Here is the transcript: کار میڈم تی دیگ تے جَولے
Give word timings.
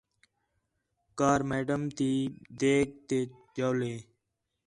کار 1.19 1.39
میڈم 1.49 1.81
تی 1.97 2.11
دیگ 2.59 2.87
تے 3.07 3.19
جَولے 3.55 3.95